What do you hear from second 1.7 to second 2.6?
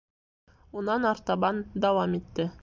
дауам итте.